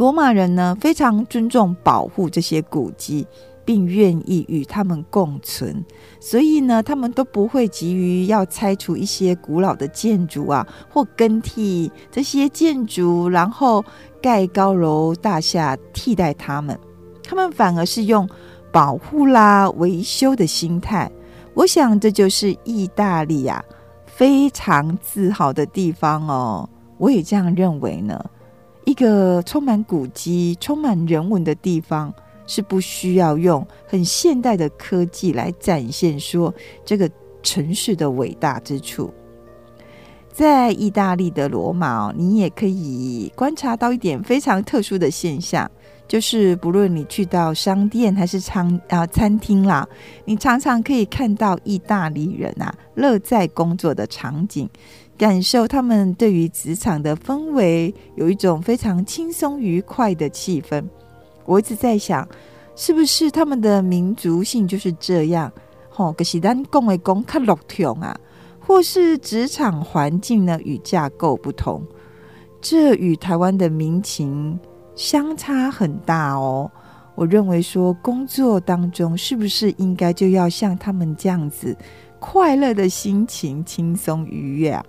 [0.00, 3.26] 罗马人呢，非常尊重保护这些古迹，
[3.66, 5.84] 并愿意与他们共存，
[6.18, 13.84] 所以呢，他们都不会急于要拆除一些古老的建筑啊，或更替这些建筑，然后
[14.22, 16.80] 盖高楼大厦替代他们。
[17.22, 18.26] 他们反而是用
[18.72, 21.12] 保护啦、维修的心态，
[21.52, 23.68] 我想这就是意大利呀、啊，
[24.06, 26.66] 非常自豪的地方哦。
[26.96, 28.18] 我也这样认为呢。
[28.84, 32.12] 一个充满古迹、充满人文的地方，
[32.46, 36.52] 是不需要用很现代的科技来展现说
[36.84, 37.10] 这个
[37.42, 39.12] 城市的伟大之处。
[40.32, 45.70] 在意大利的罗马，你也可以观察到一点非常特殊的现象。
[46.08, 49.86] 就是不论你去到商店还是餐啊餐厅啦，
[50.24, 54.68] 你常常可以看到意大利人啊乐在工作的场景，
[55.20, 60.82] 感受他们对于职场的氛围，有一种非常轻松愉快的气氛。
[61.44, 62.26] 我一直在想，
[62.74, 65.52] 是不是他们的民族性就是这样？
[65.90, 68.18] 吼，可是咱讲的讲较乐天啊，
[68.60, 71.84] 或是职场环境呢与架构不同，
[72.62, 74.58] 这与台湾的民情。
[74.94, 76.70] 相差很大哦，
[77.14, 81.76] 我认为说工作当中是不是应该就要像他们这样子，
[82.18, 84.82] 快乐的心情，轻松愉悦啊？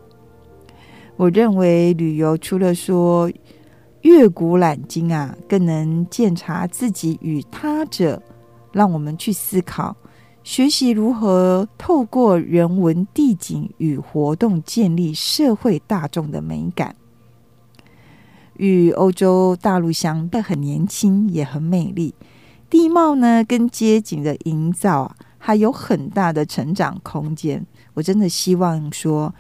[1.21, 3.31] 我认为旅游除了说
[4.01, 8.19] 阅古览今啊，更能鉴察自己与他者，
[8.71, 9.95] 让我们去思考，
[10.43, 16.95] 学习如何透过人文地景与活动建立社会大众的美感。
[18.57, 22.15] 与欧洲大陆相比，很年轻，也很美丽。
[22.67, 27.63] 地貌呢，跟街景的营造啊，还有很大的成长空间。
[27.93, 29.31] 我真的希望说，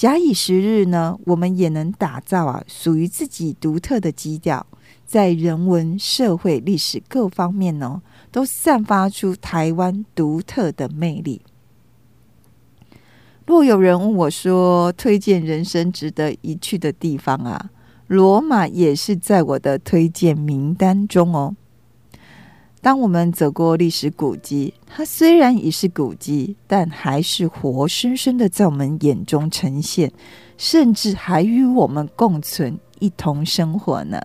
[0.00, 4.66] 假以时日呢，我们也能打造啊，属于自己独特的基调，
[5.04, 8.00] 在人文、社会、历史各方面呢，
[8.32, 11.42] 都散发出台湾独特的魅力。
[13.44, 17.70] 若有人问我说，推荐人生值得一去的地方啊？
[18.06, 21.54] 罗马也是在我的推荐名单中哦。
[22.82, 30.10] 当我们走过历史古迹，它虽然已是古迹，但还是活生生的在我们眼中呈现，
[30.56, 34.18] 甚至还与我们共存，一同生活呢。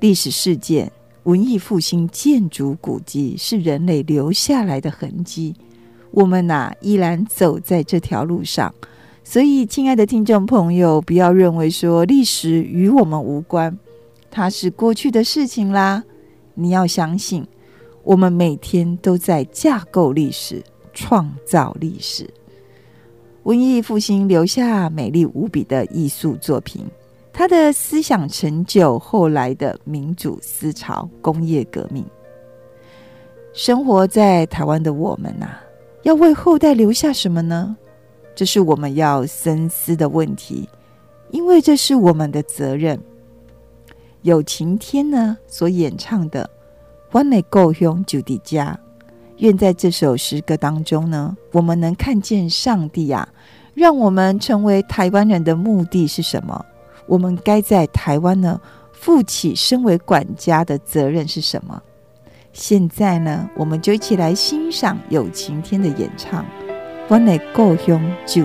[0.00, 5.54] 历史事件、文艺复兴建筑古迹是人类留下来的痕迹，
[6.10, 8.74] 我们呐、啊、依然走在这条路上。
[9.24, 13.78] 所以，亲爱的听众朋友，不要认为说历史与我们无关，
[14.30, 16.04] 它是过去的事情啦。
[16.54, 17.46] 你要相信，
[18.02, 22.28] 我们每天都在架构历史、创造历史。
[23.42, 26.86] 文艺复兴留下美丽无比的艺术作品，
[27.32, 32.04] 他的思想成就后来的民主思潮、工业革命。
[33.52, 35.62] 生活在台湾的我们呐、啊，
[36.04, 37.76] 要为后代留下什么呢？
[38.34, 40.68] 这是我们要深思的问题，
[41.30, 42.98] 因为这是我们的责任。
[44.24, 46.44] 有晴天呢所演唱的
[47.10, 48.56] 《我的故乡就在这》，
[49.36, 53.28] 愿在这首诗歌当中呢，我们能看见上帝啊，
[53.74, 56.64] 让我们成为台湾人的目的是什么？
[57.04, 58.58] 我们该在台湾呢
[58.92, 61.82] 负起身为管家的责任是什么？
[62.54, 66.46] 现在呢，我们就一起来欣赏有晴天的演唱。
[67.08, 68.42] 我的故乡就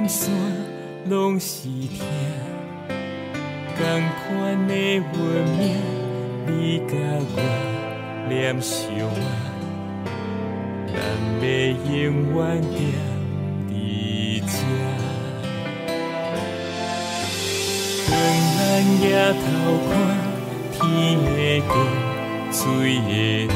[0.00, 0.30] 在这。
[1.06, 2.06] 拢是疼，
[3.76, 3.78] 同
[4.16, 5.02] 款的运
[5.58, 5.76] 命，
[6.46, 6.94] 你甲
[7.36, 7.36] 我
[8.26, 9.22] 念相爱，
[10.88, 10.96] 咱
[11.42, 11.46] 要
[11.94, 12.38] 永远
[12.72, 12.74] 踮
[13.68, 13.70] 伫
[14.46, 14.52] 这。
[18.10, 18.12] 当
[18.56, 18.58] 咱
[18.98, 19.44] 抬头
[19.90, 19.92] 看
[20.72, 20.82] 天
[21.36, 21.38] 的
[21.68, 21.72] 光，
[22.50, 22.58] 水
[22.96, 23.12] 的
[23.48, 23.52] 蓝，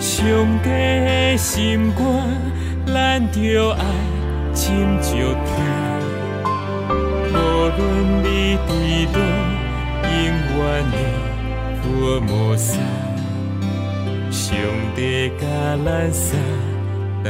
[0.00, 0.12] 上
[0.60, 2.02] 帝的心肝，
[2.84, 2.92] 咱
[3.30, 3.78] 就爱
[4.54, 5.12] 亲像
[5.44, 5.50] 疼。
[7.32, 7.36] 无
[7.76, 7.80] 论
[8.22, 8.68] 你伫
[9.12, 9.16] 佗，
[10.04, 10.14] 永
[10.56, 10.58] 远
[10.92, 10.96] 的
[11.82, 11.84] 福
[12.20, 12.78] 无散，
[14.30, 14.42] 上
[14.94, 14.98] 帝
[15.40, 15.42] 甲
[15.84, 16.38] 咱相
[17.24, 17.28] 同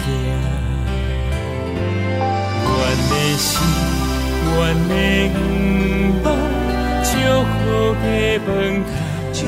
[0.00, 0.02] 行。
[2.64, 2.70] 阮
[3.08, 3.50] 的心，
[4.44, 4.52] 阮
[4.88, 5.34] 的愿
[6.24, 6.26] 望，
[7.04, 7.10] 祝
[7.46, 7.54] 福
[8.02, 8.04] 的
[8.44, 8.50] 门
[9.32, 9.40] 窗，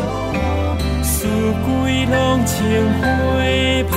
[1.03, 1.67] 四季
[2.07, 2.15] 拢
[2.47, 2.55] 千
[3.01, 3.03] 花
[3.91, 3.93] 香，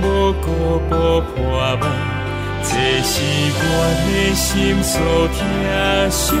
[0.00, 0.04] 无
[0.34, 0.46] 辜
[0.90, 1.34] 无破
[1.80, 1.82] 梦。
[2.74, 3.14] 这是
[3.62, 3.66] 我
[4.04, 4.98] 的心所
[5.28, 5.38] 疼
[6.10, 6.34] 惜，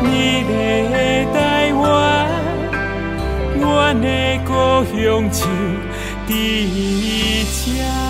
[0.00, 0.08] 你
[0.48, 0.50] 的
[1.34, 1.38] 台
[1.74, 1.84] 湾，
[3.60, 4.06] 我的
[4.46, 4.50] 故
[4.96, 4.98] 乡
[5.30, 5.38] 就
[6.26, 6.30] 伫
[7.52, 8.09] 这。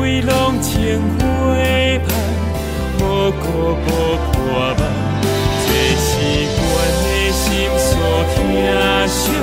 [0.00, 1.24] 为拢情花
[2.06, 2.08] 盼，
[2.98, 3.00] 无
[3.40, 3.88] 顾无
[4.32, 4.80] 看望，
[5.66, 5.68] 这
[6.04, 6.08] 是
[6.56, 6.60] 阮
[7.02, 7.44] 的心
[7.78, 7.88] 所
[8.34, 8.36] 疼
[9.08, 9.35] 惜。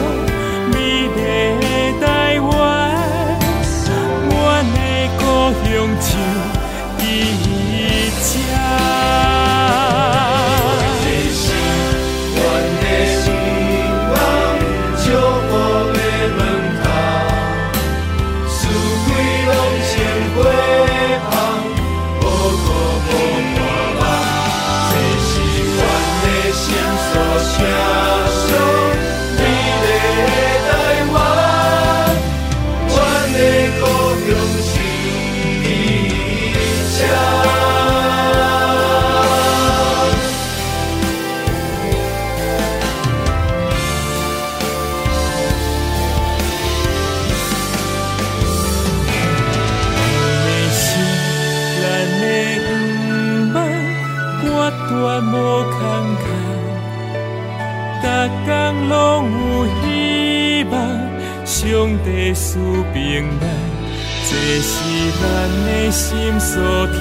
[64.76, 64.80] 是
[65.21, 65.24] 咱
[65.67, 66.51] 的心所
[66.88, 66.95] 疼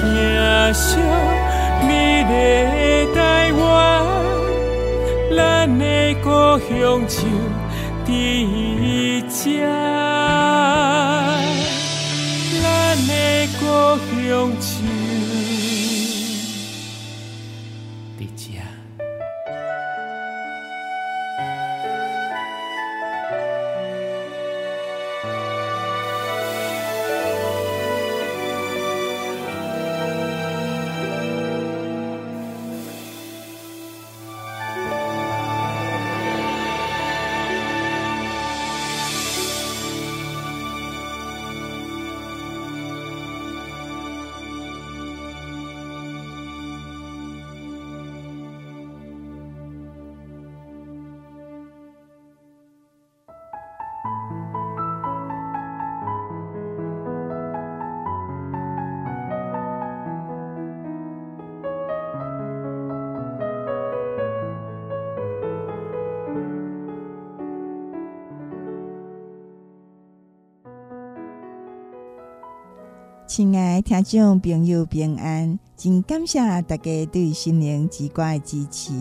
[0.73, 0.99] 惜，
[1.87, 1.89] 美
[2.29, 2.31] 丽
[3.07, 3.59] 的台湾，
[5.35, 5.39] 咱
[5.79, 5.83] 的
[6.23, 6.29] 故
[6.69, 6.71] 乡
[7.07, 7.17] 就
[8.05, 8.07] 伫
[9.27, 9.41] 这。
[12.61, 12.63] 咱
[13.07, 13.11] 的
[13.59, 13.63] 故
[14.21, 14.21] 乡
[14.59, 14.82] 就。
[73.35, 78.93] 亲爱听众朋友平安，真感谢大家对心灵之光的支持。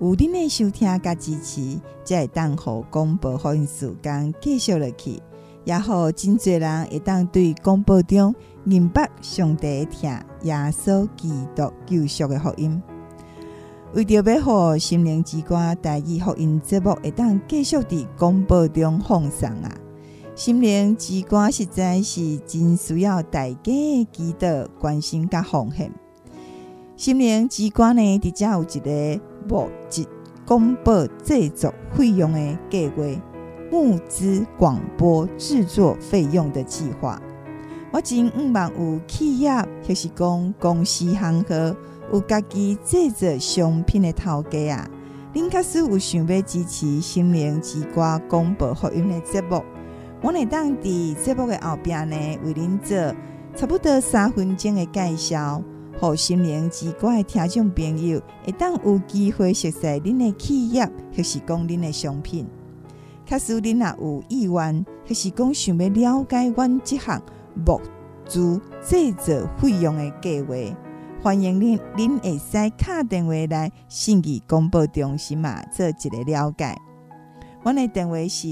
[0.00, 5.20] 有你们收听加支持，才会当好广播福音时间继续落去，
[5.66, 10.10] 也好真侪人会当对广播中明白上帝听
[10.40, 12.82] 耶稣基督救赎的福音。
[13.92, 19.70] 为着要好心灵之歌台语福音节目会当继续伫广播中放送啊！
[20.36, 25.90] 心灵之歌实在是真需要大家的祈祷、关心甲奉献。
[26.94, 30.06] 心灵之歌呢，伫遮有一个募集
[30.46, 33.02] 广播制作费用的计划，
[33.72, 37.18] 募资广播制作费用的计划。
[37.90, 39.50] 我真毋望有企业
[39.82, 41.76] 就是讲公司行号
[42.12, 44.90] 有家己制作商品的头家啊，
[45.32, 49.64] 恁假使有想要支持心灵之歌广播福音的节目。
[50.26, 53.14] 我会当伫节目的后边呢，为恁做
[53.54, 55.62] 差不多三分钟的介绍，
[56.00, 60.84] 互心灵之歌的听众朋友会当有机会熟悉恁的企业，
[61.16, 62.44] 或是讲恁的商品。
[63.24, 67.22] 假使恁若有意愿，或是讲想要了解阮这项
[67.64, 67.80] 募
[68.26, 70.54] 资制作费用的计划，
[71.22, 76.76] 欢迎您您会使敲电话来信义广播中心嘛，做一个了解。
[77.62, 78.48] 我的电话是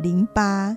[0.00, 0.76] 零八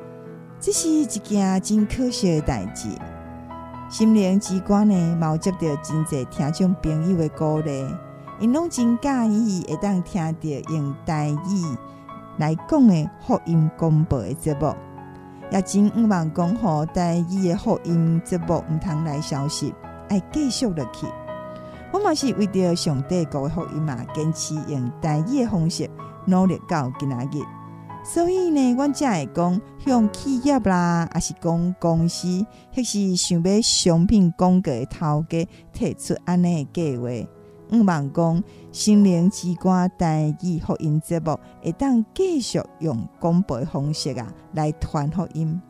[0.61, 2.87] 这是一件真可惜的代志。
[3.89, 7.83] 心灵之歌呢，冒接到真侪听众朋友的鼓励，
[8.39, 11.77] 因拢真介意会当听到用台语
[12.37, 14.71] 来讲的福音广播的节目，
[15.51, 19.73] 也真毋望讲吼台语的福音节目毋通来消失。
[20.09, 21.07] 爱继续落去，
[21.91, 25.89] 我嘛是为着上帝国的福音嘛，坚持用台语的方式
[26.25, 27.60] 努力到今仔日。
[28.03, 37.27] 所以呢，我才会讲向企业啦，还是讲公司，或是想要商品广告的头家提出安尼的计划。
[37.71, 45.61] 毋望讲心灵之歌台语福音节目会当继续用广播方式啊来传福音。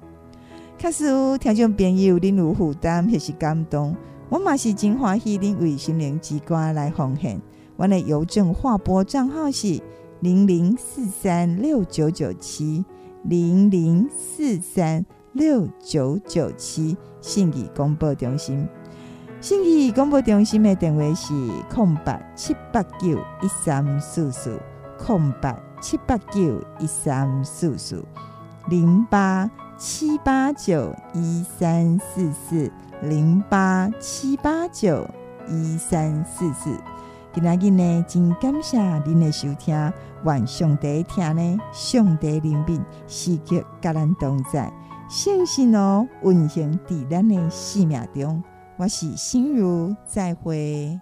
[0.79, 3.95] 确实有听众朋友恁有负担，或是感动。
[4.29, 7.39] 我嘛是真欢喜，恁为心灵之歌来奉献。
[7.75, 9.79] 我的邮政划拨账号是
[10.21, 12.85] 零零四三六九九七
[13.23, 15.03] 零零四三
[15.33, 18.67] 六九九七，信义广播中心。
[19.39, 21.33] 信义广播中心的电话是
[21.73, 24.61] 空八七八九一三四四
[24.95, 28.05] 空八七八九一三四四
[28.69, 29.49] 零八
[29.79, 32.71] 七八九一三四四。
[33.01, 35.09] 零八七八九
[35.47, 36.69] 一三四四，
[37.33, 39.75] 今仔日呢，真感谢您的收听。
[40.25, 44.71] 愿上帝听呢，上帝怜悯，时刻甲咱同在，
[45.09, 48.43] 相信哦，运行伫咱的生命中。
[48.77, 50.99] 我是心如，再会。